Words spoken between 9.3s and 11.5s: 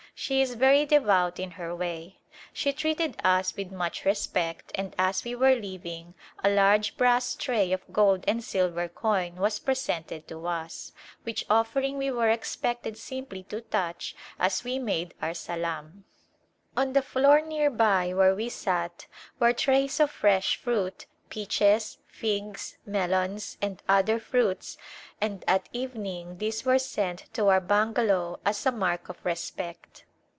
was presented to us, which